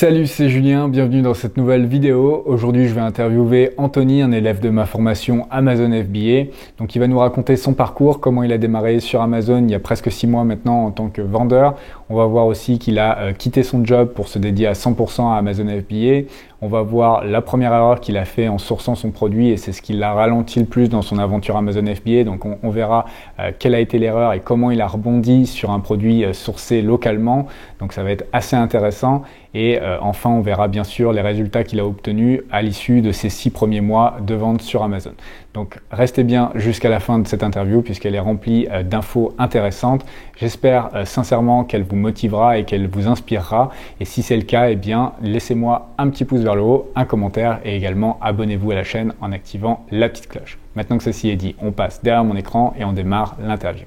[0.00, 2.42] Salut, c'est Julien, bienvenue dans cette nouvelle vidéo.
[2.46, 6.50] Aujourd'hui, je vais interviewer Anthony, un élève de ma formation Amazon FBA.
[6.78, 9.74] Donc, il va nous raconter son parcours, comment il a démarré sur Amazon il y
[9.74, 11.74] a presque six mois maintenant en tant que vendeur.
[12.08, 15.34] On va voir aussi qu'il a euh, quitté son job pour se dédier à 100%
[15.34, 16.30] à Amazon FBA.
[16.62, 19.72] On va voir la première erreur qu'il a fait en sourçant son produit et c'est
[19.72, 22.24] ce qui l'a ralenti le plus dans son aventure Amazon FBA.
[22.24, 23.06] Donc on, verra
[23.38, 26.82] euh, quelle a été l'erreur et comment il a rebondi sur un produit euh, sourcé
[26.82, 27.46] localement.
[27.78, 29.22] Donc ça va être assez intéressant.
[29.54, 33.10] Et euh, enfin, on verra bien sûr les résultats qu'il a obtenus à l'issue de
[33.10, 35.12] ces six premiers mois de vente sur Amazon.
[35.52, 40.06] Donc restez bien jusqu'à la fin de cette interview puisqu'elle est remplie d'infos intéressantes.
[40.38, 43.70] J'espère sincèrement qu'elle vous motivera et qu'elle vous inspirera.
[43.98, 47.04] Et si c'est le cas, eh bien laissez-moi un petit pouce vers le haut, un
[47.04, 50.56] commentaire et également abonnez-vous à la chaîne en activant la petite cloche.
[50.76, 53.86] Maintenant que ceci est dit, on passe derrière mon écran et on démarre l'interview.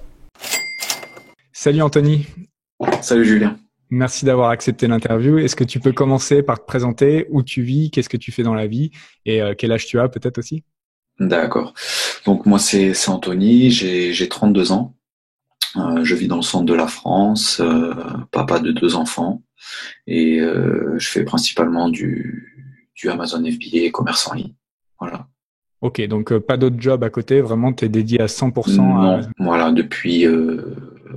[1.53, 2.27] Salut Anthony.
[2.99, 3.55] Salut Julien.
[3.89, 5.37] Merci d'avoir accepté l'interview.
[5.37, 7.27] Est-ce que tu peux commencer par te présenter?
[7.29, 8.91] Où tu vis, qu'est-ce que tu fais dans la vie?
[9.25, 10.63] Et euh, quel âge tu as peut-être aussi?
[11.19, 11.73] D'accord.
[12.25, 14.95] Donc moi c'est Anthony, j'ai 32 ans.
[15.75, 17.93] Euh, je vis dans le centre de la France, euh,
[18.31, 19.41] papa de deux enfants
[20.05, 22.53] et je fais principalement du,
[22.95, 24.53] du Amazon FBA, commerce en ligne.
[24.99, 25.27] Voilà.
[25.83, 29.19] Ok, donc euh, pas d'autre job à côté, vraiment tu es dédié à 100% non,
[29.37, 30.61] voilà, depuis euh,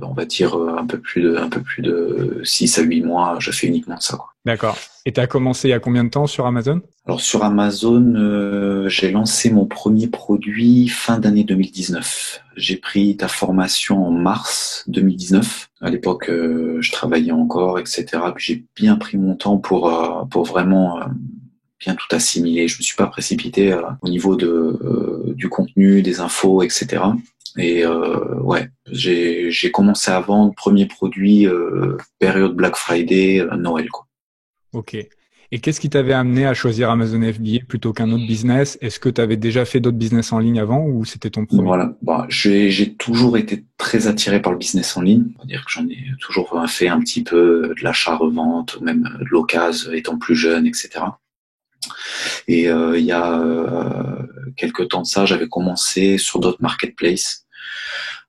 [0.01, 3.01] on va dire euh, un peu plus de un peu plus de 6 à 8
[3.01, 4.77] mois, je fais uniquement ça D'accord.
[5.05, 6.81] Et tu as commencé il y a combien de temps sur Amazon?
[7.05, 12.41] Alors sur Amazon, j'ai lancé mon premier produit fin d'année 2019.
[12.55, 15.69] J'ai pris ta formation en mars 2019.
[15.81, 18.05] À l'époque, je travaillais encore, etc.
[18.35, 20.99] Puis j'ai bien pris mon temps pour pour vraiment
[21.79, 22.67] bien tout assimilé.
[22.67, 27.03] Je me suis pas précipité euh, au niveau de euh, du contenu, des infos, etc.
[27.57, 31.47] Et euh, ouais, j'ai commencé à vendre premier produit
[32.19, 34.07] période Black Friday, Noël quoi.
[34.73, 34.97] Ok.
[35.51, 38.77] Et qu'est-ce qui t'avait amené à choisir Amazon FBA plutôt qu'un autre business?
[38.81, 41.63] Est-ce que tu avais déjà fait d'autres business en ligne avant ou c'était ton premier?
[41.63, 45.23] Voilà, bah, j'ai toujours été très attiré par le business en ligne.
[45.37, 49.25] On va dire que j'en ai toujours fait un petit peu de l'achat-revente, même de
[49.25, 50.89] l'occasion étant plus jeune, etc.
[52.49, 54.23] Et euh, il y a euh,
[54.57, 57.46] quelques temps de ça, j'avais commencé sur d'autres marketplaces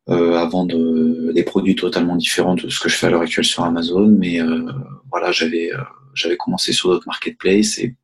[0.09, 3.45] euh, à vendre des produits totalement différents de ce que je fais à l'heure actuelle
[3.45, 4.07] sur Amazon.
[4.07, 4.41] Mais
[5.11, 5.71] voilà, j'avais
[6.15, 7.95] j'avais commencé sur d'autres marketplaces et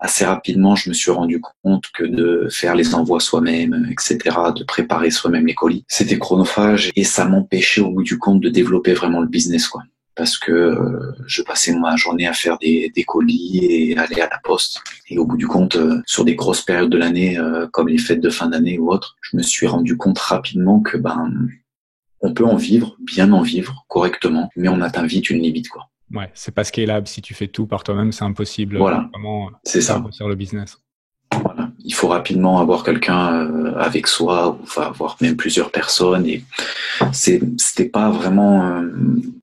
[0.00, 4.18] assez rapidement, je me suis rendu compte que de faire les envois soi-même, etc.,
[4.56, 8.48] de préparer soi-même les colis, c'était chronophage et ça m'empêchait au bout du compte de
[8.48, 9.82] développer vraiment le business, quoi
[10.18, 14.40] parce que euh, je passais ma journée à faire des, colis et aller à la
[14.42, 14.82] poste.
[15.08, 17.98] Et au bout du compte, euh, sur des grosses périodes de l'année, euh, comme les
[17.98, 21.30] fêtes de fin d'année ou autres, je me suis rendu compte rapidement que ben
[22.20, 25.88] on peut en vivre, bien en vivre correctement, mais on atteint vite une limite quoi.
[26.12, 27.06] Ouais, c'est pas scalable.
[27.06, 28.76] Si tu fais tout par toi-même, c'est impossible.
[28.76, 29.08] Voilà.
[29.62, 30.02] C'est ça.
[30.10, 30.78] Sur le business.
[31.30, 31.70] Voilà.
[31.84, 36.26] Il faut rapidement avoir quelqu'un avec soi, ou avoir même plusieurs personnes.
[36.26, 36.42] Et
[37.12, 38.90] c'était pas vraiment euh,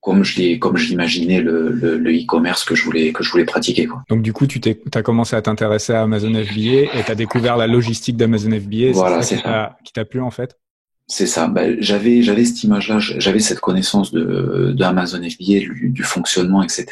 [0.01, 3.85] comme je comme je l'imaginais le, le, e-commerce que je voulais que je voulais pratiquer.
[3.87, 4.03] Quoi.
[4.09, 7.15] Donc du coup, tu t'es, as commencé à t'intéresser à Amazon FBA et tu as
[7.15, 8.91] découvert la logistique d'Amazon FBA.
[8.93, 10.57] Voilà, c'est ça qui t'a plu en fait?
[11.07, 11.47] C'est ça.
[11.47, 16.85] Bah, j'avais j'avais cette image-là, j'avais cette connaissance de, de Amazon FBA, du, fonctionnement, etc.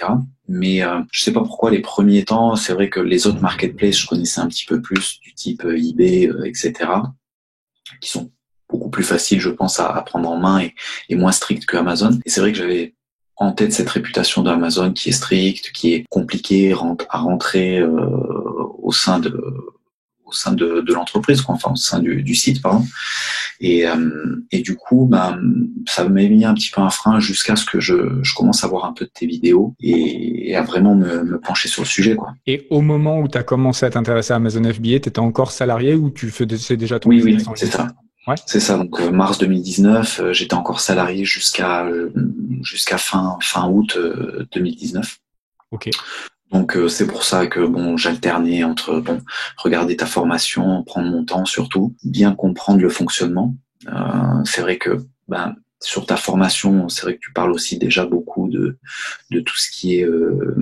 [0.48, 4.00] Mais euh, je sais pas pourquoi les premiers temps, c'est vrai que les autres marketplaces,
[4.00, 6.74] je connaissais un petit peu plus du type euh, eBay, euh, etc.
[8.02, 8.32] Qui sont
[8.74, 10.74] beaucoup plus faciles, je pense, à, prendre en main et,
[11.10, 12.20] et moins strictes que Amazon.
[12.26, 12.96] Et c'est vrai que j'avais
[13.38, 16.74] en tête cette réputation d'Amazon qui est stricte, qui est compliquée
[17.10, 17.90] à rentrer euh,
[18.82, 19.34] au sein de
[20.26, 22.84] au sein de, de l'entreprise, enfin au sein du, du site, pardon.
[23.60, 25.40] Et, euh, et du coup, ben,
[25.86, 28.68] ça m'a mis un petit peu un frein jusqu'à ce que je, je, commence à
[28.68, 32.16] voir un peu de tes vidéos et, à vraiment me, me, pencher sur le sujet.
[32.16, 32.34] Quoi.
[32.48, 35.52] Et au moment où tu as commencé à t'intéresser à Amazon FBA, tu étais encore
[35.52, 37.90] salarié ou tu faisais déjà ton Oui, oui, c'est ça.
[38.28, 38.36] Ouais.
[38.46, 38.78] C'est ça.
[38.78, 41.86] Donc euh, mars 2019, euh, j'étais encore salarié jusqu'à
[42.62, 43.98] jusqu'à fin fin août
[44.54, 45.20] 2019.
[45.72, 45.90] Ok.
[46.54, 49.22] Donc euh, c'est pour ça que bon, j'alternais entre bon,
[49.58, 53.56] regarder ta formation, prendre mon temps surtout, bien comprendre le fonctionnement.
[53.88, 58.06] Euh, c'est vrai que ben, sur ta formation, c'est vrai que tu parles aussi déjà
[58.06, 58.78] beaucoup de,
[59.32, 60.56] de tout ce qui est euh,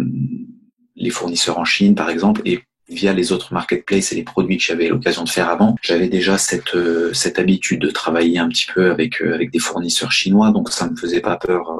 [0.95, 2.61] les fournisseurs en Chine, par exemple, et
[2.91, 6.37] via les autres marketplaces et les produits que j'avais l'occasion de faire avant, j'avais déjà
[6.37, 10.51] cette euh, cette habitude de travailler un petit peu avec euh, avec des fournisseurs chinois,
[10.51, 11.79] donc ça me faisait pas peur euh,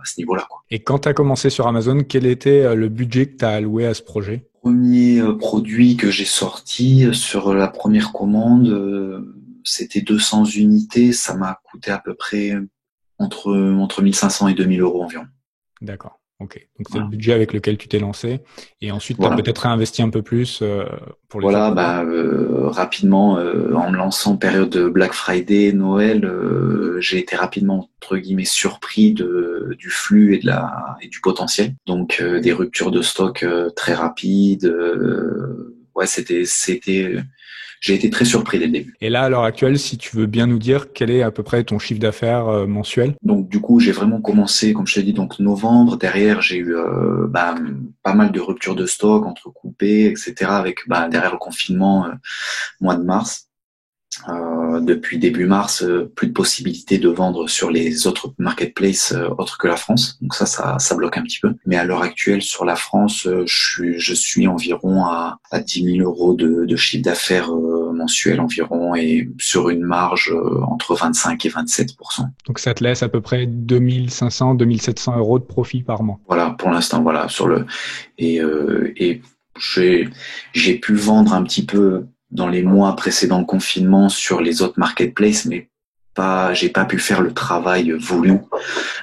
[0.00, 0.46] à ce niveau-là.
[0.70, 3.86] Et quand tu as commencé sur Amazon, quel était le budget que tu as alloué
[3.86, 4.48] à ce projet?
[4.62, 9.24] Premier produit que j'ai sorti sur la première commande,
[9.64, 12.52] c'était 200 unités, ça m'a coûté à peu près
[13.18, 15.26] entre entre 1500 et 2000 euros environ.
[15.80, 16.21] D'accord.
[16.42, 18.40] Ok, donc c'est le budget avec lequel tu t'es lancé.
[18.80, 20.84] Et ensuite, tu as peut-être réinvesti un peu plus euh,
[21.28, 26.28] pour les Voilà, bah, euh, rapidement, euh, en me lançant période de Black Friday, Noël,
[26.98, 31.76] j'ai été rapidement, entre guillemets, surpris de, du flux et, de la, et du potentiel.
[31.86, 33.46] Donc, des ruptures de stock
[33.76, 34.74] très rapides.
[35.94, 37.22] Ouais, c'était, c'était
[37.82, 38.94] j'ai été très surpris dès le début.
[39.00, 41.42] Et là, à l'heure actuelle, si tu veux bien nous dire quel est à peu
[41.42, 43.16] près ton chiffre d'affaires euh, mensuel?
[43.22, 45.96] Donc du coup, j'ai vraiment commencé, comme je t'ai dit, donc novembre.
[45.96, 47.56] Derrière, j'ai eu euh, bah,
[48.04, 50.34] pas mal de ruptures de stock, entrecoupées, etc.
[50.50, 52.12] Avec bah, derrière le confinement, euh,
[52.80, 53.48] mois de mars.
[54.28, 59.28] Euh, depuis début mars, euh, plus de possibilités de vendre sur les autres marketplaces euh,
[59.38, 60.18] autres que la France.
[60.20, 61.54] Donc ça, ça, ça bloque un petit peu.
[61.66, 65.96] Mais à l'heure actuelle, sur la France, je suis, je suis environ à, à 10
[65.96, 70.34] 000 euros de, de chiffre d'affaires mensuel environ et sur une marge
[70.66, 75.44] entre 25 et 27% Donc ça te laisse à peu près 2500, 2700 euros de
[75.44, 76.18] profit par mois.
[76.26, 77.66] Voilà, pour l'instant, voilà sur le
[78.18, 78.40] et
[78.96, 79.20] et
[79.58, 80.08] j'ai
[80.52, 84.78] j'ai pu vendre un petit peu dans les mois précédents le confinement sur les autres
[84.78, 85.68] marketplaces, mais
[86.14, 88.38] pas, j'ai pas pu faire le travail voulu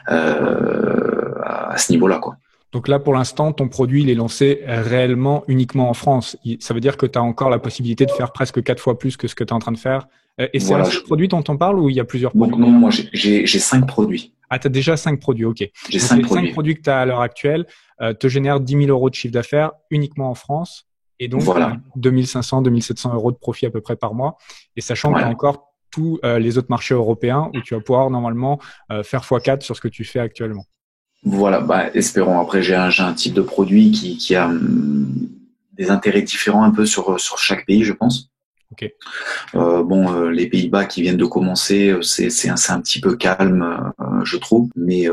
[0.10, 2.36] euh, à ce niveau-là, quoi.
[2.72, 6.38] Donc là, pour l'instant, ton produit, il est lancé réellement uniquement en France.
[6.60, 9.18] Ça veut dire que tu as encore la possibilité de faire presque quatre fois plus
[9.18, 10.08] que ce que tu es en train de faire.
[10.38, 12.56] Et c'est un seul produit dont on parle ou il y a plusieurs produits?
[12.58, 14.36] Non, moi, j'ai cinq produits.
[14.52, 15.68] Ah, tu as déjà cinq produits, ok.
[15.90, 16.48] J'ai cinq produits.
[16.48, 17.66] cinq produits que tu as à l'heure actuelle
[18.02, 20.88] euh, te génèrent 10 000 euros de chiffre d'affaires uniquement en France.
[21.20, 21.78] Et donc, voilà.
[21.96, 24.38] 2500, 2700 euros de profit à peu près par mois.
[24.76, 27.82] Et sachant qu'il y a encore tous euh, les autres marchés européens où tu vas
[27.82, 28.60] pouvoir normalement
[28.92, 30.66] euh, faire x4 sur ce que tu fais actuellement.
[31.24, 32.40] Voilà, bah, espérons.
[32.40, 35.08] Après, j'ai un, un, type de produit qui, qui a hum,
[35.74, 38.30] des intérêts différents un peu sur, sur chaque pays, je pense.
[38.72, 38.94] Okay.
[39.56, 43.92] Euh, bon, euh, les Pays-Bas qui viennent de commencer, c'est un, un petit peu calme,
[44.24, 44.70] je trouve.
[44.76, 45.08] Mais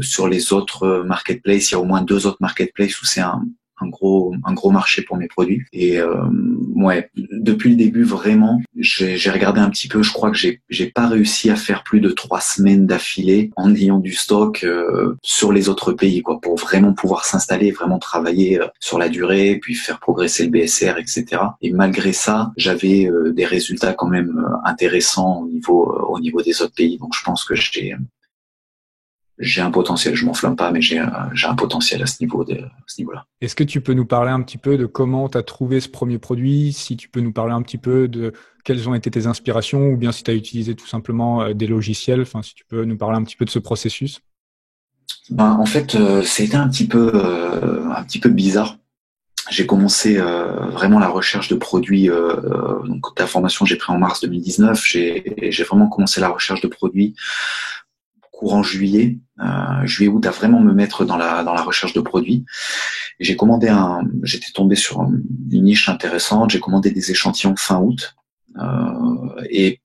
[0.00, 3.42] sur les autres marketplaces, il y a au moins deux autres marketplaces où c'est un,
[3.80, 5.62] un gros un gros marché pour mes produits.
[5.72, 6.24] Et euh,
[6.74, 10.02] ouais depuis le début vraiment j'ai regardé un petit peu.
[10.02, 13.74] Je crois que j'ai j'ai pas réussi à faire plus de trois semaines d'affilée en
[13.74, 18.60] ayant du stock euh, sur les autres pays quoi pour vraiment pouvoir s'installer vraiment travailler
[18.60, 23.32] euh, sur la durée puis faire progresser le BSR etc et malgré ça j'avais euh,
[23.32, 26.98] des résultats quand même intéressants au niveau au niveau des autres pays.
[26.98, 27.94] Donc je pense que j'ai
[29.38, 30.14] j'ai un potentiel.
[30.14, 33.26] Je m'enflamme pas, mais j'ai un, un, potentiel à ce niveau de, ce niveau-là.
[33.40, 35.88] Est-ce que tu peux nous parler un petit peu de comment tu as trouvé ce
[35.88, 36.72] premier produit?
[36.72, 38.32] Si tu peux nous parler un petit peu de
[38.64, 41.66] quelles ont été tes inspirations, ou bien si tu as utilisé tout simplement euh, des
[41.66, 42.22] logiciels.
[42.22, 44.20] Enfin, si tu peux nous parler un petit peu de ce processus?
[45.30, 48.76] Ben, en fait, euh, c'était un petit peu, euh, un petit peu bizarre.
[49.50, 52.08] J'ai commencé euh, vraiment la recherche de produits.
[52.08, 54.82] donc, ta formation, j'ai pris en mars 2019.
[54.84, 57.14] J'ai vraiment commencé la recherche de produits
[58.36, 62.00] courant juillet, euh, juillet août, à vraiment me mettre dans la dans la recherche de
[62.00, 62.44] produits.
[63.18, 66.50] J'ai commandé un, j'étais tombé sur une niche intéressante.
[66.50, 68.14] J'ai commandé des échantillons fin août
[68.58, 69.80] euh, et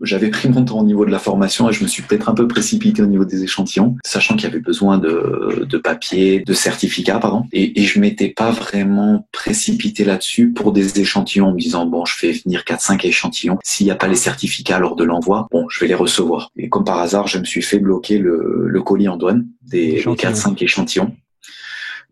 [0.00, 2.34] j'avais pris mon temps au niveau de la formation et je me suis peut-être un
[2.34, 6.52] peu précipité au niveau des échantillons, sachant qu'il y avait besoin de, de papier, de
[6.52, 7.44] certificat, pardon.
[7.52, 12.04] Et, et je m'étais pas vraiment précipité là-dessus pour des échantillons en me disant, bon,
[12.04, 13.58] je fais venir 4-5 échantillons.
[13.64, 16.50] S'il n'y a pas les certificats lors de l'envoi, bon, je vais les recevoir.
[16.56, 20.02] Et comme par hasard, je me suis fait bloquer le, le colis en douane des
[20.02, 21.12] 4-5 échantillons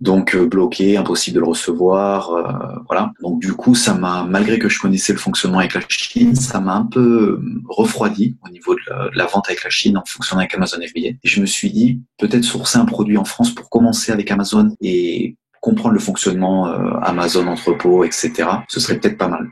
[0.00, 3.12] donc euh, bloqué, impossible de le recevoir, euh, voilà.
[3.22, 6.60] Donc du coup, ça m'a, malgré que je connaissais le fonctionnement avec la Chine, ça
[6.60, 8.80] m'a un peu euh, refroidi au niveau de
[9.14, 11.08] la, vente avec la Chine en fonctionnant avec Amazon FBA.
[11.08, 14.74] Et je me suis dit, peut-être sourcer un produit en France pour commencer avec Amazon
[14.82, 16.66] et comprendre le fonctionnement
[17.02, 18.32] Amazon entrepôt, etc.
[18.68, 19.48] Ce serait peut-être pas mal.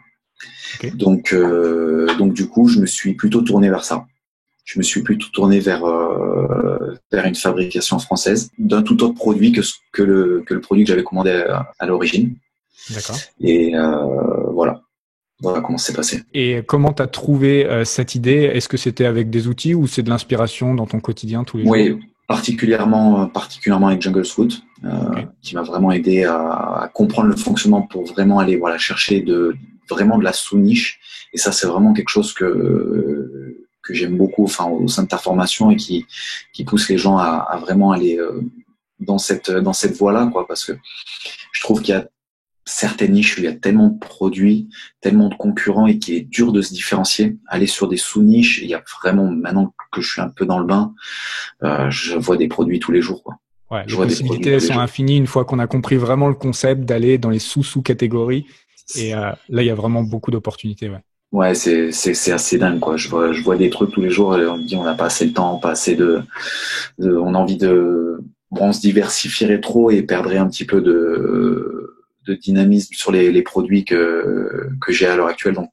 [0.95, 1.35] Donc,
[2.19, 4.05] donc du coup, je me suis plutôt tourné vers ça
[4.65, 9.53] je me suis plutôt tourné vers euh, vers une fabrication française d'un tout autre produit
[9.53, 9.61] que
[9.93, 11.45] que le que le produit que j'avais commandé
[11.79, 12.35] à, l'origine.
[12.91, 13.17] D'accord.
[13.41, 14.81] Et euh, voilà.
[15.41, 16.23] Voilà comment c'est passé.
[16.33, 18.51] Et comment tu as trouvé euh, cette idée?
[18.55, 21.65] Est-ce que c'était avec des outils ou c'est de l'inspiration dans ton quotidien tous les
[21.65, 21.73] jours?
[21.73, 24.89] Oui, particulièrement, particulièrement avec Jungle Scout, euh,
[25.43, 29.57] qui m'a vraiment aidé à, à, comprendre le fonctionnement pour vraiment aller voilà chercher de
[29.91, 31.01] vraiment de la sous-niche.
[31.33, 35.19] Et ça, c'est vraiment quelque chose que que j'aime beaucoup, enfin au sein de ta
[35.19, 36.07] formation et qui
[36.53, 38.41] qui pousse les gens à, à vraiment aller euh,
[39.01, 40.73] dans cette dans cette voie-là, quoi, parce que
[41.53, 42.09] je trouve qu'il y a
[42.67, 44.69] certaines niches où il y a tellement de produits,
[45.03, 47.37] tellement de concurrents et qu'il est dur de se différencier.
[47.47, 50.59] Aller sur des sous-niches, il y a vraiment maintenant que je suis un peu dans
[50.59, 50.95] le bain,
[51.63, 53.37] euh, je vois des produits tous les jours, quoi.
[53.71, 57.31] Ouais, les possibilités sont infinies une fois qu'on a compris vraiment le concept d'aller dans
[57.31, 58.47] les sous-sous-catégories.
[58.95, 60.89] Et euh, là, il y a vraiment beaucoup d'opportunités.
[60.91, 61.03] Ouais.
[61.35, 62.97] Ouais, c'est, c'est, c'est assez dingue, quoi.
[62.97, 64.95] Je vois, je vois des trucs tous les jours et on me dit on n'a
[64.95, 66.23] pas assez de temps, pas assez de,
[67.01, 68.21] de on a envie de,
[68.53, 71.97] bon, on se diversifierait trop et perdrait un petit peu de,
[72.29, 75.55] de dynamisme sur les, les produits que, que j'ai à l'heure actuelle.
[75.55, 75.71] Donc,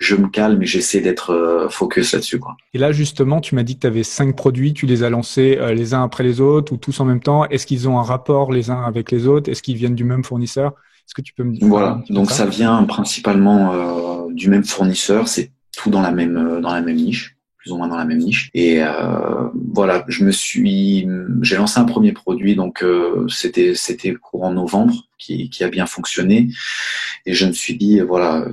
[0.00, 2.38] je me calme et j'essaie d'être euh, focus là-dessus.
[2.38, 2.58] Quoi.
[2.74, 5.56] Et là, justement, tu m'as dit que tu avais cinq produits, tu les as lancés
[5.58, 7.46] euh, les uns après les autres ou tous en même temps.
[7.46, 9.50] Est-ce qu'ils ont un rapport les uns avec les autres?
[9.50, 10.74] Est-ce qu'ils viennent du même fournisseur?
[11.06, 15.28] Est-ce que tu peux me dire Voilà, donc ça, vient principalement euh, du même fournisseur.
[15.28, 18.18] C'est tout dans la même dans la même niche plus ou moins dans la même
[18.18, 18.48] niche.
[18.54, 21.06] Et euh, voilà, je me suis,
[21.42, 25.84] j'ai lancé un premier produit, donc euh, c'était c'était courant novembre, qui, qui a bien
[25.84, 26.48] fonctionné.
[27.26, 28.46] Et je me suis dit, voilà,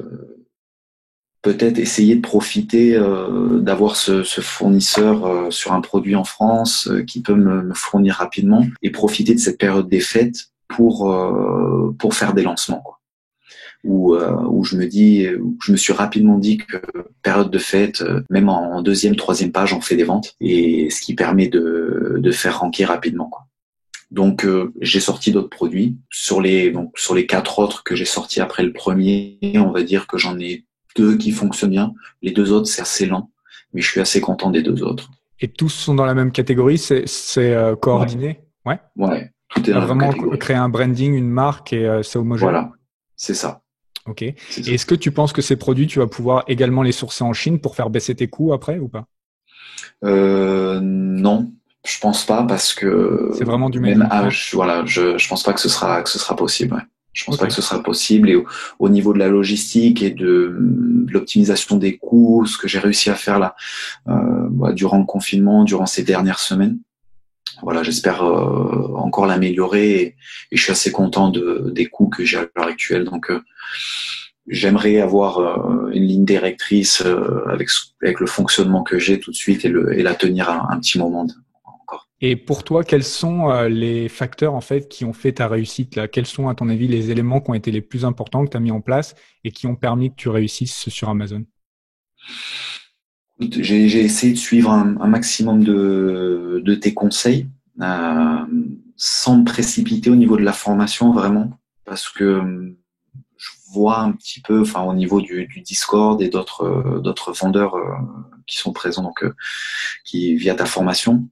[1.47, 6.89] peut-être essayer de profiter euh, d'avoir ce, ce, fournisseur euh, sur un produit en France
[6.89, 11.15] euh, qui peut me, me, fournir rapidement et profiter de cette période des fêtes pour
[11.97, 12.96] pour faire des lancements quoi.
[13.83, 16.77] Où, où je me dis où je me suis rapidement dit que
[17.21, 21.15] période de fête même en deuxième troisième page on fait des ventes et ce qui
[21.15, 23.45] permet de de faire ranker rapidement quoi.
[24.11, 24.45] Donc
[24.81, 28.63] j'ai sorti d'autres produits sur les donc sur les quatre autres que j'ai sortis après
[28.63, 30.65] le premier, on va dire que j'en ai
[30.97, 31.93] deux qui fonctionnent bien.
[32.21, 33.31] Les deux autres, c'est assez lent,
[33.73, 35.09] mais je suis assez content des deux autres.
[35.39, 37.05] Et tous sont dans la même catégorie, c'est
[37.37, 38.41] euh, coordonné?
[38.65, 38.79] Ouais.
[38.95, 42.49] Ouais, tout est dans Vraiment créer un branding, une marque et euh, c'est homogène.
[42.49, 42.71] Voilà,
[43.15, 43.61] c'est ça.
[44.07, 44.23] Ok.
[44.23, 47.59] Est-ce que tu penses que ces produits, tu vas pouvoir également les sourcer en Chine
[47.59, 49.05] pour faire baisser tes coûts après ou pas?
[50.03, 51.51] Euh, Non,
[51.85, 54.51] je pense pas parce que c'est vraiment du même âge.
[54.53, 56.75] Voilà, je je pense pas que ce sera que ce sera possible.
[56.75, 56.81] Ouais.
[57.17, 58.29] Je pense pas que ce sera possible.
[58.29, 58.37] Et
[58.77, 60.55] au, niveau de la logistique et de,
[61.09, 63.55] l'optimisation des coûts, ce que j'ai réussi à faire là
[64.07, 66.77] euh, bah, durant le confinement, durant ces dernières semaines,
[67.61, 70.15] voilà, j'espère euh, encore l'améliorer et,
[70.51, 73.03] je suis assez content de, des coûts que j'ai à l'heure actuelle.
[73.03, 73.41] Donc, euh,
[74.47, 75.39] j'aimerais avoir
[75.91, 77.03] une ligne directrice
[77.47, 77.67] avec,
[78.01, 80.79] avec le fonctionnement que j'ai tout de suite et, le, et la tenir un, un
[80.79, 81.27] petit moment.
[82.19, 85.95] Et pour toi, quels sont euh, les facteurs en fait qui ont fait ta réussite
[85.95, 86.07] là?
[86.07, 88.57] Quels sont à ton avis les éléments qui ont été les plus importants que tu
[88.57, 89.13] as mis en place
[89.43, 91.43] et qui ont permis que tu réussisses sur Amazon?
[93.39, 97.47] J'ai essayé de suivre un, maximum de, de, tes conseils
[97.81, 98.45] euh,
[98.95, 101.51] sans me précipiter au niveau de la formation vraiment
[101.85, 102.77] parce que euh,
[103.37, 107.31] je vois un petit peu, enfin au niveau du, du Discord et d'autres euh, d'autres
[107.31, 107.75] vendeurs
[108.47, 109.23] qui sont présents donc
[110.03, 111.27] qui via ta formation,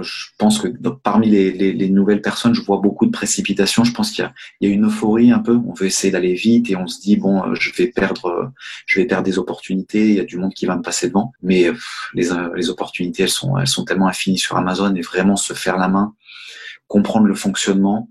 [0.00, 0.68] je pense que
[1.02, 3.84] parmi les, les, les, nouvelles personnes, je vois beaucoup de précipitation.
[3.84, 4.30] Je pense qu'il
[4.60, 5.56] y, y a, une euphorie un peu.
[5.66, 8.46] On veut essayer d'aller vite et on se dit bon, euh, je vais perdre, euh,
[8.86, 10.08] je vais perdre des opportunités.
[10.08, 11.32] Il y a du monde qui va me passer devant.
[11.42, 11.70] Mais
[12.14, 15.76] les, les opportunités, elles sont, elles sont tellement infinies sur Amazon et vraiment se faire
[15.76, 16.14] la main,
[16.86, 18.08] comprendre le fonctionnement,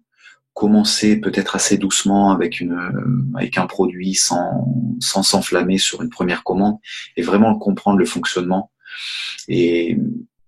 [0.60, 4.68] commencer peut-être assez doucement avec une, euh, avec un produit sans,
[5.00, 6.78] sans s'enflammer sur une première commande
[7.16, 8.70] et vraiment comprendre le fonctionnement.
[9.48, 9.98] Et,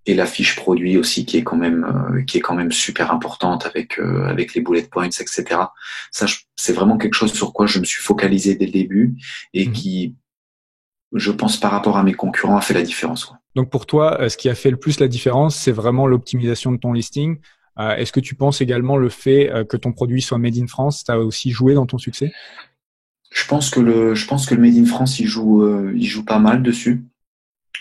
[0.05, 3.11] et la fiche produit aussi qui est quand même euh, qui est quand même super
[3.11, 5.43] importante avec euh, avec les bullet points etc
[6.11, 9.15] ça c'est vraiment quelque chose sur quoi je me suis focalisé dès le début
[9.53, 9.73] et mhm.
[9.73, 10.15] qui
[11.13, 13.37] je pense par rapport à mes concurrents a fait la différence quoi.
[13.55, 16.71] donc pour toi euh, ce qui a fait le plus la différence c'est vraiment l'optimisation
[16.71, 17.37] de ton listing
[17.97, 21.13] est-ce que tu penses également le fait que ton produit soit made in France ça
[21.13, 22.31] a aussi joué dans ton succès?
[23.31, 26.23] Je pense que le je pense que le made in France il joue il joue
[26.23, 27.03] pas mal dessus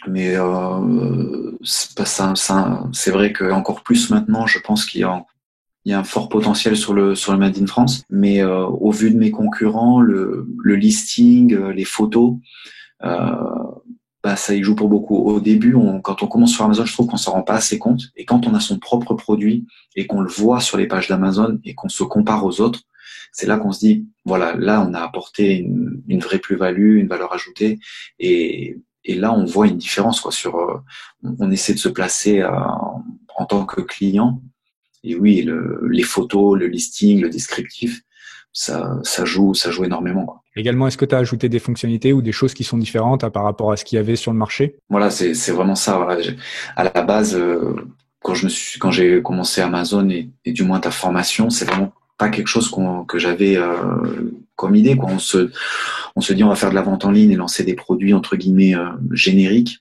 [0.06, 5.25] mais euh, c'est vrai que encore plus maintenant, je pense qu'il y a
[5.85, 8.66] il y a un fort potentiel sur le sur le Made in France, mais euh,
[8.66, 12.35] au vu de mes concurrents, le, le listing, euh, les photos,
[13.02, 13.32] euh,
[14.23, 15.16] bah ça y joue pour beaucoup.
[15.16, 17.78] Au début, on, quand on commence sur Amazon, je trouve qu'on s'en rend pas assez
[17.78, 18.02] compte.
[18.16, 19.66] Et quand on a son propre produit
[19.97, 22.82] et qu'on le voit sur les pages d'Amazon et qu'on se compare aux autres,
[23.32, 27.09] c'est là qu'on se dit voilà, là on a apporté une, une vraie plus-value, une
[27.09, 27.78] valeur ajoutée,
[28.18, 30.33] et et là, on voit une différence quoi.
[30.33, 30.78] Sur, euh,
[31.38, 32.50] on essaie de se placer euh,
[33.37, 34.42] en tant que client.
[35.02, 38.02] Et oui, le, les photos, le listing, le descriptif,
[38.52, 40.26] ça, ça joue, ça joue énormément.
[40.26, 40.42] Quoi.
[40.57, 43.45] Également, est-ce que tu as ajouté des fonctionnalités ou des choses qui sont différentes par
[43.45, 44.76] rapport à ce qu'il y avait sur le marché?
[44.90, 45.97] Voilà, c'est, vraiment ça.
[45.97, 46.21] Voilà.
[46.76, 47.76] À la base, euh,
[48.23, 51.64] quand je me suis, quand j'ai commencé Amazon et, et, du moins ta formation, c'est
[51.64, 52.71] vraiment pas quelque chose
[53.09, 54.97] que j'avais euh, comme idée.
[54.97, 55.09] Quoi.
[55.11, 55.50] On se,
[56.17, 58.14] on se dit on va faire de la vente en ligne et lancer des produits
[58.14, 59.79] entre guillemets euh, génériques.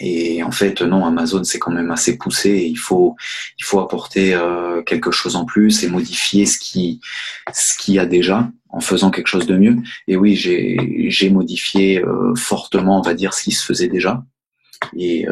[0.00, 2.50] Et en fait, non, Amazon c'est quand même assez poussé.
[2.50, 3.14] Et il faut,
[3.58, 7.00] il faut apporter euh, quelque chose en plus et modifier ce qui,
[7.52, 9.76] ce qu'il y a déjà en faisant quelque chose de mieux.
[10.08, 12.02] Et oui, j'ai, modifié
[12.36, 14.24] fortement, on va dire, ce qui se faisait déjà.
[14.96, 15.26] Et,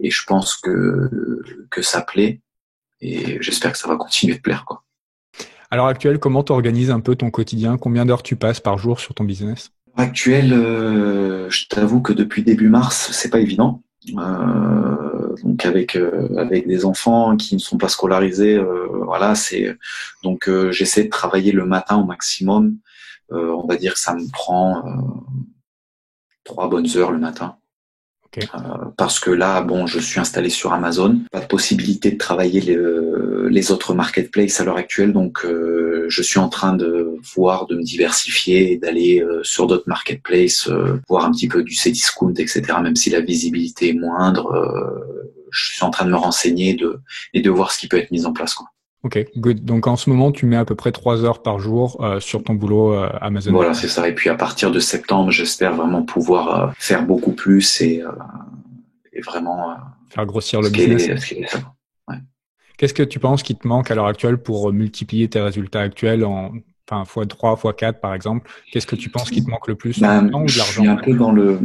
[0.00, 1.10] et je pense que
[1.70, 2.40] que ça plaît.
[3.00, 4.84] Et j'espère que ça va continuer de plaire, quoi.
[5.70, 7.76] À l'heure actuelle, comment tu organises un peu ton quotidien?
[7.76, 9.70] Combien d'heures tu passes par jour sur ton business?
[9.96, 13.82] Actuel, euh, je t'avoue que depuis début mars, c'est pas évident.
[14.16, 15.96] Euh, donc avec
[16.36, 18.58] avec des enfants qui ne sont pas scolarisés,
[19.04, 19.76] voilà, c'est
[20.22, 22.76] donc j'essaie de travailler le matin au maximum.
[23.30, 24.82] on va dire que ça me prend
[26.44, 27.58] trois bonnes heures le matin.
[28.36, 32.60] Euh, parce que là, bon, je suis installé sur Amazon, pas de possibilité de travailler
[32.60, 32.78] les,
[33.50, 37.76] les autres marketplaces à l'heure actuelle, donc euh, je suis en train de voir, de
[37.76, 40.68] me diversifier, d'aller euh, sur d'autres marketplaces,
[41.08, 42.62] voir un petit peu du Cdiscount, etc.
[42.82, 44.52] Même si la visibilité est moindre,
[45.50, 47.00] je suis en train de me renseigner de,
[47.32, 48.54] et de voir ce qui peut être mis en place.
[48.54, 48.66] Quoi.
[49.04, 49.64] Ok, good.
[49.64, 52.42] Donc en ce moment, tu mets à peu près trois heures par jour euh, sur
[52.42, 53.52] ton boulot euh, Amazon.
[53.52, 54.08] Voilà, c'est ça.
[54.08, 58.02] Et puis à partir de septembre, j'espère vraiment pouvoir euh, faire beaucoup plus et,
[59.12, 59.76] et vraiment
[60.10, 61.32] faire grossir le business.
[62.76, 66.24] Qu'est-ce que tu penses qui te manque à l'heure actuelle pour multiplier tes résultats actuels
[66.24, 66.52] en
[66.90, 68.48] enfin x3, x4 par exemple?
[68.72, 70.00] Qu'est-ce que tu penses qui te manque le plus?
[70.00, 71.58] ben, ou de Je suis un peu dans le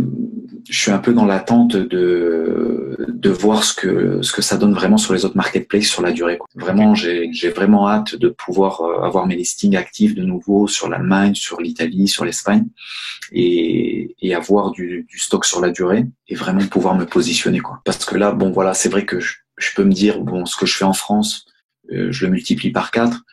[0.69, 4.73] je suis un peu dans l'attente de de voir ce que ce que ça donne
[4.73, 6.37] vraiment sur les autres marketplaces sur la durée.
[6.37, 6.47] Quoi.
[6.55, 10.89] Vraiment, j'ai j'ai vraiment hâte de pouvoir euh, avoir mes listings actifs de nouveau sur
[10.89, 12.67] l'Allemagne, sur l'Italie, sur l'Espagne
[13.31, 17.81] et et avoir du, du stock sur la durée et vraiment pouvoir me positionner quoi.
[17.85, 20.55] Parce que là, bon voilà, c'est vrai que je, je peux me dire bon ce
[20.55, 21.45] que je fais en France,
[21.91, 23.23] euh, je le multiplie par quatre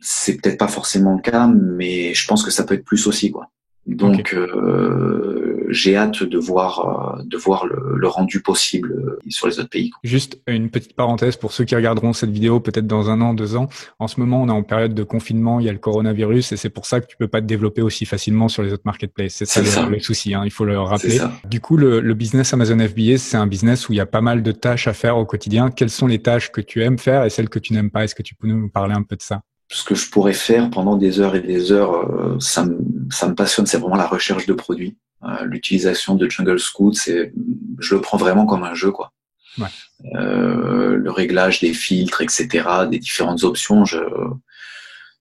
[0.00, 3.30] c'est peut-être pas forcément le cas, mais je pense que ça peut être plus aussi,
[3.30, 3.50] quoi.
[3.88, 9.58] Donc, euh, j'ai hâte de voir, euh, de voir le, rendu possible euh, sur les
[9.58, 9.90] autres pays.
[10.04, 13.56] Juste une petite parenthèse pour ceux qui regarderont cette vidéo peut-être dans un an, deux
[13.56, 13.68] ans.
[13.98, 16.56] En ce moment, on est en période de confinement, il y a le coronavirus et
[16.56, 19.34] c'est pour ça que tu peux pas te développer aussi facilement sur les autres marketplaces.
[19.36, 21.20] C'est ça, le, souci, hein, il faut le rappeler.
[21.48, 24.20] Du coup, le, le, business Amazon FBA, c'est un business où il y a pas
[24.20, 25.70] mal de tâches à faire au quotidien.
[25.70, 28.04] Quelles sont les tâches que tu aimes faire et celles que tu n'aimes pas?
[28.04, 29.40] Est-ce que tu peux nous parler un peu de ça?
[29.70, 32.78] Ce que je pourrais faire pendant des heures et des heures, euh, ça, me,
[33.10, 34.96] ça me passionne, c'est vraiment la recherche de produits.
[35.24, 37.32] Euh, l'utilisation de Jungle Scoot, c'est,
[37.78, 39.12] je le prends vraiment comme un jeu, quoi.
[39.58, 39.68] Ouais.
[40.14, 43.98] Euh, le réglage des filtres, etc., des différentes options, je,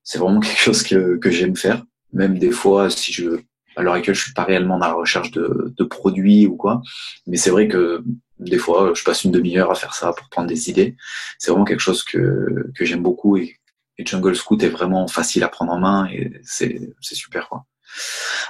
[0.03, 1.83] c'est vraiment quelque chose que, que j'aime faire.
[2.13, 3.41] Même des fois, si je,
[3.75, 6.81] à l'heure actuelle, je suis pas réellement dans la recherche de, de produits ou quoi,
[7.25, 8.03] mais c'est vrai que
[8.39, 10.95] des fois, je passe une demi-heure à faire ça pour prendre des idées.
[11.39, 13.57] C'est vraiment quelque chose que, que j'aime beaucoup et
[13.97, 17.65] et Jungle Scoot est vraiment facile à prendre en main et c'est super quoi.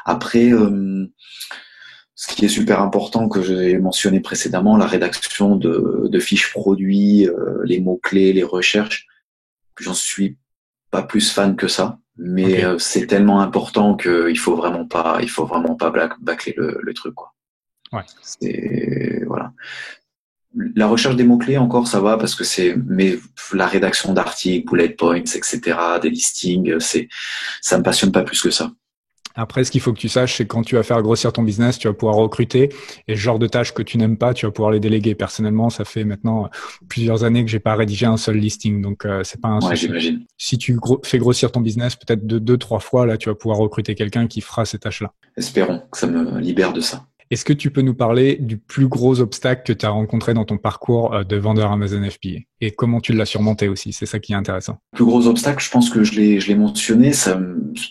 [0.05, 1.07] Après, euh,
[2.15, 7.27] ce qui est super important que j'ai mentionné précédemment, la rédaction de, de fiches produits,
[7.27, 9.07] euh, les mots clés, les recherches,
[9.79, 10.37] j'en suis
[10.89, 15.29] pas plus fan que ça, mais euh, c'est tellement important qu'il faut vraiment pas, il
[15.29, 17.33] faut vraiment pas bâcler le, le truc quoi.
[17.93, 18.03] Ouais.
[18.21, 19.53] C'est voilà
[20.75, 23.19] la recherche des mots-clés encore ça va parce que c'est mais
[23.53, 27.07] la rédaction d'articles, bullet points, etc., des listings, c'est
[27.61, 28.71] ça me passionne pas plus que ça.
[29.39, 31.77] Après, ce qu'il faut que tu saches, c'est quand tu vas faire grossir ton business,
[31.77, 32.73] tu vas pouvoir recruter
[33.07, 35.13] et le genre de tâches que tu n'aimes pas, tu vas pouvoir les déléguer.
[35.13, 36.49] Personnellement, ça fait maintenant
[36.89, 39.75] plusieurs années que j'ai pas rédigé un seul listing, donc euh, c'est pas un ouais,
[39.75, 40.25] j'imagine.
[40.37, 43.59] Si tu fais grossir ton business peut-être de deux, trois fois, là, tu vas pouvoir
[43.59, 45.13] recruter quelqu'un qui fera ces tâches-là.
[45.37, 47.05] Espérons que ça me libère de ça.
[47.29, 50.45] Est-ce que tu peux nous parler du plus gros obstacle que tu as rencontré dans
[50.45, 53.93] ton parcours euh, de vendeur Amazon FBA et comment tu l'as surmonté aussi?
[53.93, 54.77] C'est ça qui est intéressant.
[54.93, 57.39] Le plus gros obstacle, je pense que je l'ai, je l'ai mentionné, ça,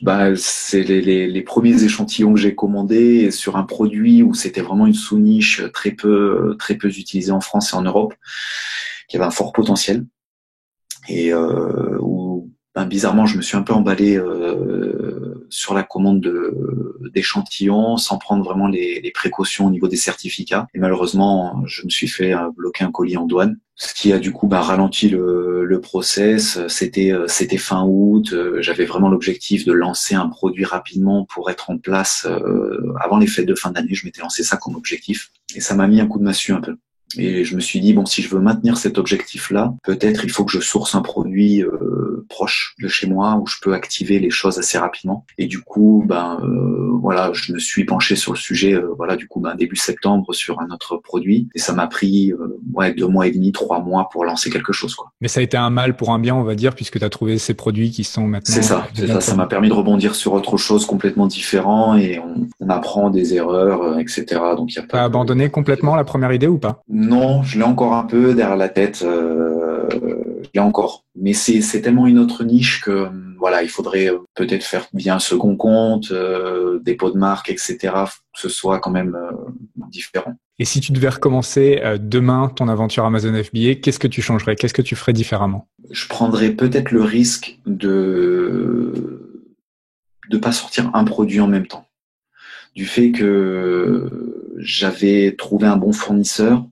[0.03, 4.63] bah, c'est les, les, les, premiers échantillons que j'ai commandés sur un produit où c'était
[4.63, 8.15] vraiment une sous-niche très peu, très peu utilisée en France et en Europe,
[9.09, 10.05] qui avait un fort potentiel.
[11.09, 15.06] Et euh, où ben, bizarrement je me suis un peu emballé euh,
[15.51, 16.21] sur la commande
[17.13, 20.67] d'échantillons sans prendre vraiment les, les, précautions au niveau des certificats.
[20.75, 24.19] Et malheureusement, je me suis fait euh, bloquer un colis en douane, ce qui a
[24.19, 26.67] du coup bah, ralenti le, le process.
[26.69, 28.33] C'était euh, c'était fin août.
[28.33, 32.27] Euh, j'avais vraiment l'objectif de lancer un produit rapidement pour être en place
[33.01, 33.95] avant les fêtes de fin d'année.
[33.95, 36.61] Je m'étais lancé ça comme objectif et ça m'a mis un coup de massue un
[36.61, 36.77] peu.
[37.17, 40.45] Et je me suis dit, bon, si je veux maintenir cet objectif-là, peut-être il faut
[40.45, 44.31] que je source un produit euh, proche de chez moi où je peux activer les
[44.31, 45.25] choses assez rapidement.
[45.39, 49.17] Et du coup, ben euh, voilà, je me suis penché sur le sujet, euh, voilà,
[49.17, 51.49] du coup, ben, début septembre sur un autre produit.
[51.55, 52.33] Et ça m'a pris
[52.75, 54.95] ouais, deux mois et demi, trois mois pour lancer quelque chose.
[54.95, 55.13] Quoi.
[55.21, 57.11] Mais ça a été un mal pour un bien, on va dire, puisque tu as
[57.11, 58.55] trouvé ces produits qui sont maintenant...
[58.55, 59.21] C'est ça, c'est ça.
[59.21, 63.35] Ça m'a permis de rebondir sur autre chose complètement différent et on, on apprend des
[63.35, 64.25] erreurs, etc.
[64.57, 65.03] Donc, il y a pas...
[65.03, 66.83] abandonné complètement la première idée ou pas?
[66.99, 69.03] Non, je l'ai encore un peu derrière la tête.
[69.05, 71.05] Euh, je l'ai encore.
[71.15, 75.57] Mais c'est tellement une autre niche que voilà, il faudrait peut-être faire bien un second
[75.57, 77.77] compte, euh, dépôt de marque, etc.
[78.35, 79.31] Que ce soit quand même euh,
[79.91, 80.37] différent.
[80.59, 84.57] Et si tu devais recommencer euh, demain ton aventure Amazon FBA, qu'est-ce que tu changerais?
[84.57, 85.69] Qu'est-ce que tu ferais différemment?
[85.91, 89.23] Je prendrais peut-être le risque de
[90.31, 91.87] de pas sortir un produit en même temps.
[92.75, 96.65] Du fait que j'avais trouvé un bon fournisseur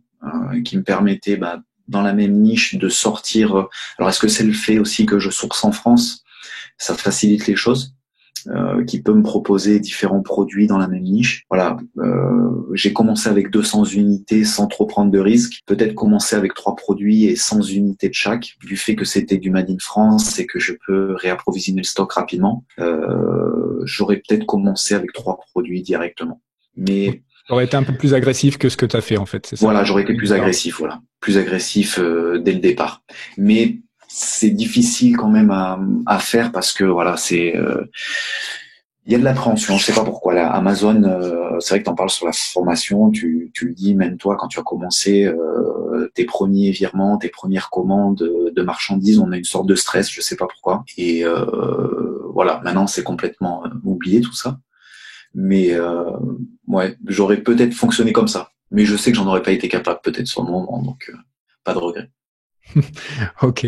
[0.65, 3.69] qui me permettait bah, dans la même niche de sortir.
[3.99, 6.25] Alors est-ce que c'est le fait aussi que je source en France?
[6.79, 7.95] Ça facilite les choses.
[8.49, 11.45] Euh, qui peut me proposer différents produits dans la même niche.
[11.49, 15.63] Voilà, euh, j'ai commencé avec 200 unités sans trop prendre de risques.
[15.65, 19.51] Peut-être commencer avec trois produits et 100 unités de chaque, du fait que c'était du
[19.51, 22.65] Made in France et que je peux réapprovisionner le stock rapidement.
[22.81, 26.43] Euh, j'aurais peut-être commencé avec trois produits directement.
[26.77, 29.47] Mais J'aurais été un peu plus agressif que ce que tu as fait en fait.
[29.47, 29.57] Ça?
[29.61, 33.03] Voilà, j'aurais été plus agressif, voilà, plus agressif euh, dès le départ.
[33.37, 33.79] Mais
[34.09, 37.85] c'est difficile quand même à, à, faire parce que voilà, c'est euh,
[39.07, 39.77] il y a de l'appréhension.
[39.77, 40.35] Je sais pas pourquoi.
[40.35, 43.11] Là, Amazon, euh, c'est vrai que tu en parles sur la formation.
[43.11, 47.29] Tu, tu le dis même toi quand tu as commencé euh, tes premiers virements, tes
[47.29, 50.09] premières commandes de marchandises, on a une sorte de stress.
[50.09, 50.85] Je sais pas pourquoi.
[50.97, 51.25] Et
[52.33, 54.59] voilà, maintenant c'est complètement oublié tout ça.
[55.35, 55.77] Mais
[56.67, 58.51] ouais, j'aurais peut-être fonctionné comme ça.
[58.71, 61.11] Mais je sais que j'en aurais pas été capable peut-être sur le moment, donc
[61.65, 62.11] pas de regret.
[63.43, 63.67] ok.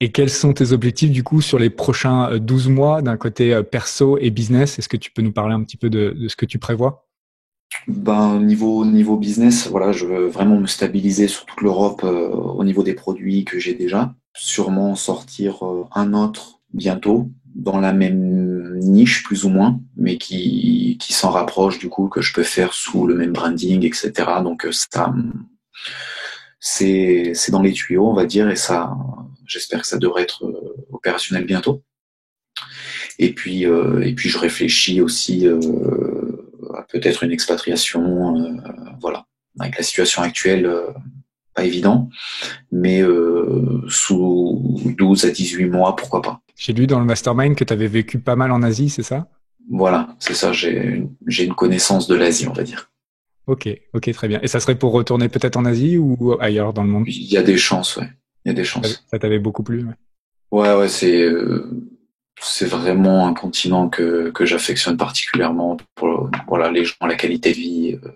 [0.00, 3.54] Et quels sont tes objectifs du coup sur les prochains 12 euh, mois d'un côté
[3.54, 4.78] euh, perso et business?
[4.78, 7.06] Est-ce que tu peux nous parler un petit peu de, ce que tu prévois?
[7.88, 12.64] Ben, niveau niveau business, voilà, je veux vraiment me stabiliser sur toute l'Europe euh, au
[12.64, 14.14] niveau des produits que j'ai déjà.
[14.34, 15.62] Sûrement sortir
[15.94, 18.45] un autre bientôt dans la même
[18.80, 22.72] niche plus ou moins, mais qui qui s'en rapproche du coup que je peux faire
[22.72, 24.12] sous le même branding, etc.
[24.42, 25.12] Donc ça
[26.60, 28.92] c'est c'est dans les tuyaux, on va dire, et ça,
[29.46, 31.82] j'espère que ça devrait être euh, opérationnel bientôt.
[33.18, 35.60] Et puis euh, et puis je réfléchis aussi euh,
[36.74, 38.60] à peut-être une expatriation,
[39.00, 39.26] voilà.
[39.58, 40.70] Avec la situation actuelle,
[41.56, 42.08] pas évident,
[42.70, 43.02] mais
[43.88, 46.40] sous 12 à 18 mois, pourquoi pas.
[46.56, 49.26] J'ai lu dans le mastermind que tu avais vécu pas mal en Asie, c'est ça?
[49.70, 50.52] Voilà, c'est ça.
[50.52, 52.90] J'ai une connaissance de l'Asie, on va dire.
[53.46, 54.40] Ok, ok, très bien.
[54.42, 57.04] Et ça serait pour retourner peut-être en Asie ou ailleurs dans le monde?
[57.06, 58.08] Il y a des chances, ouais.
[58.44, 59.04] Il y a des chances.
[59.10, 59.84] Ça t'avait beaucoup plu.
[60.50, 61.68] Ouais, ouais, ouais c'est euh,
[62.40, 67.56] c'est vraiment un continent que que j'affectionne particulièrement pour voilà les gens, la qualité de
[67.56, 67.98] vie.
[68.04, 68.08] Euh,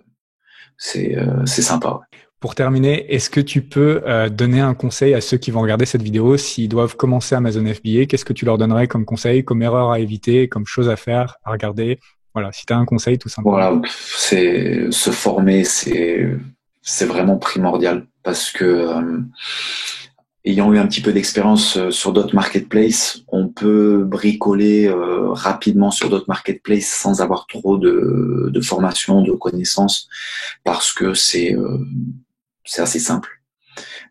[0.79, 2.01] c'est euh, c'est sympa.
[2.41, 6.01] Pour terminer, est-ce que tu peux donner un conseil à ceux qui vont regarder cette
[6.01, 9.91] vidéo s'ils doivent commencer Amazon FBA Qu'est-ce que tu leur donnerais comme conseil, comme erreur
[9.91, 11.99] à éviter, comme chose à faire, à regarder?
[12.35, 13.57] Voilà, si tu as un conseil, tout simplement.
[13.57, 16.29] Voilà, c'est se former, c'est
[16.83, 19.21] c'est vraiment primordial parce que euh,
[20.45, 25.91] ayant eu un petit peu d'expérience euh, sur d'autres marketplaces, on peut bricoler euh, rapidement
[25.91, 30.09] sur d'autres marketplaces sans avoir trop de, de formation, de connaissances,
[30.65, 31.57] parce que c'est
[32.71, 33.41] c'est assez simple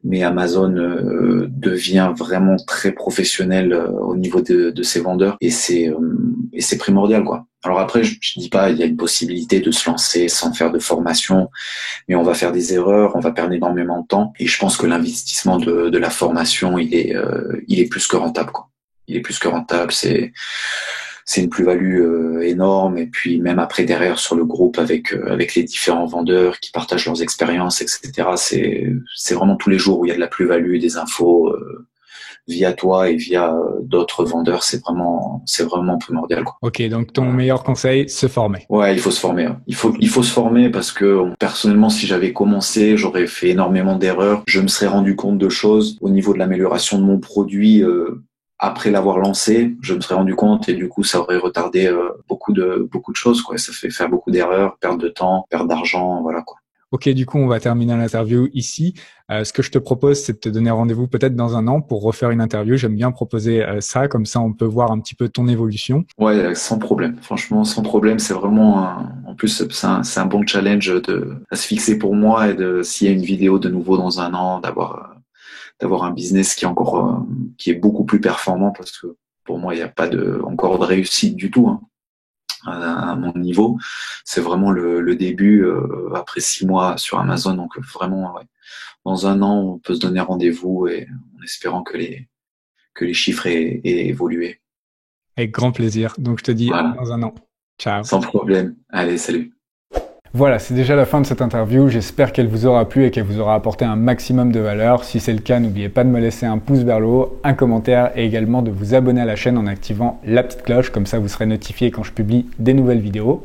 [0.03, 5.89] mais Amazon euh, devient vraiment très professionnel euh, au niveau de, ses vendeurs et c'est
[5.89, 5.97] euh,
[6.53, 7.45] et c'est primordial quoi.
[7.63, 10.53] Alors après, je, je, dis pas, il y a une possibilité de se lancer sans
[10.53, 11.49] faire de formation,
[12.07, 14.77] mais on va faire des erreurs, on va perdre énormément de temps et je pense
[14.77, 17.13] que l'investissement de, de la formation, il est
[17.67, 18.69] il est plus que rentable quoi.
[19.07, 20.31] Il est plus que rentable, c'est
[21.29, 22.97] c'est une plus-value euh, énorme.
[22.97, 26.71] Et puis même après derrière sur le groupe avec euh, avec les différents vendeurs qui
[26.71, 28.29] partagent leurs expériences, etc.
[28.35, 31.49] C'est c'est vraiment tous les jours où il y a de la plus-value, des infos
[31.49, 31.85] euh,
[32.47, 34.63] via toi et via d'autres vendeurs.
[34.63, 36.45] C'est vraiment c'est vraiment primordial.
[36.45, 36.55] Quoi.
[36.63, 38.65] Ok, donc ton meilleur conseil, se former.
[38.67, 39.45] Ouais, il faut se former.
[39.45, 39.61] Hein.
[39.67, 43.97] Il faut il faut se former parce que personnellement, si j'avais commencé, j'aurais fait énormément
[43.97, 44.41] d'erreurs.
[44.47, 47.83] Je me serais rendu compte de choses au niveau de l'amélioration de mon produit.
[47.83, 48.23] Euh,
[48.59, 52.09] après l'avoir lancé, je me serais rendu compte et du coup ça aurait retardé euh,
[52.27, 53.57] beaucoup de beaucoup de choses quoi.
[53.57, 56.57] Ça fait faire beaucoup d'erreurs, perdre de temps, perdre d'argent, voilà quoi.
[56.91, 58.95] Ok, du coup on va terminer l'interview ici.
[59.31, 61.81] Euh, ce que je te propose, c'est de te donner rendez-vous peut-être dans un an
[61.81, 62.75] pour refaire une interview.
[62.75, 66.03] J'aime bien proposer euh, ça, comme ça on peut voir un petit peu ton évolution.
[66.17, 67.17] Ouais, sans problème.
[67.21, 68.19] Franchement, sans problème.
[68.19, 69.13] C'est vraiment, un...
[69.25, 72.81] en plus c'est un, un, bon challenge de à se fixer pour moi et de
[72.83, 75.18] s'il y a une vidéo de nouveau dans un an, d'avoir
[75.79, 77.19] d'avoir un business qui est encore euh,
[77.57, 80.79] qui est beaucoup plus performant parce que pour moi il n'y a pas de encore
[80.79, 81.81] de réussite du tout hein,
[82.65, 83.77] à, mon niveau.
[84.25, 87.55] C'est vraiment le, le début euh, après six mois sur Amazon.
[87.55, 88.43] Donc vraiment ouais,
[89.05, 92.29] dans un an on peut se donner rendez-vous et en espérant que les
[92.93, 94.61] que les chiffres aient, évolué.
[95.37, 96.15] Avec grand plaisir.
[96.17, 97.33] Donc je te dis dans un an.
[97.79, 98.03] Ciao.
[98.03, 98.75] Sans problème.
[98.89, 99.53] Allez salut
[100.35, 101.89] voilà, c'est déjà la fin de cette interview.
[101.89, 105.03] J'espère qu'elle vous aura plu et qu'elle vous aura apporté un maximum de valeur.
[105.03, 107.53] Si c'est le cas, n'oubliez pas de me laisser un pouce vers le haut, un
[107.53, 110.91] commentaire et également de vous abonner à la chaîne en activant la petite cloche.
[110.91, 113.43] Comme ça, vous serez notifié quand je publie des nouvelles vidéos.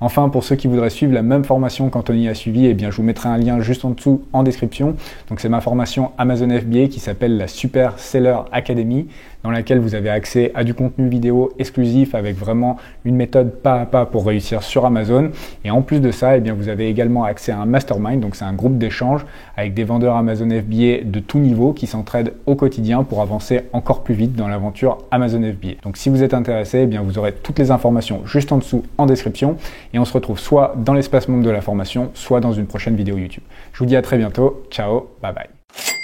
[0.00, 2.96] Enfin, pour ceux qui voudraient suivre la même formation qu'Anthony a suivi, eh bien, je
[2.96, 4.96] vous mettrai un lien juste en dessous en description.
[5.28, 9.06] Donc, c'est ma formation Amazon FBA qui s'appelle la Super Seller Academy.
[9.44, 13.82] Dans laquelle vous avez accès à du contenu vidéo exclusif avec vraiment une méthode pas
[13.82, 15.30] à pas pour réussir sur Amazon.
[15.64, 18.34] Et en plus de ça, eh bien, vous avez également accès à un mastermind, donc
[18.34, 19.24] c'est un groupe d'échange
[19.56, 24.02] avec des vendeurs Amazon FBA de tout niveau qui s'entraident au quotidien pour avancer encore
[24.02, 25.74] plus vite dans l'aventure Amazon FBA.
[25.82, 28.82] Donc si vous êtes intéressé, eh bien, vous aurez toutes les informations juste en dessous
[28.98, 29.56] en description
[29.92, 32.96] et on se retrouve soit dans l'espace monde de la formation, soit dans une prochaine
[32.96, 33.44] vidéo YouTube.
[33.72, 34.64] Je vous dis à très bientôt.
[34.70, 36.03] Ciao, bye bye.